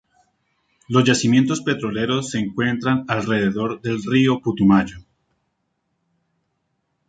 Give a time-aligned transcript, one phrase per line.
[0.89, 4.97] Los yacimientos petroleros se encuentran alrededor del río Putumayo.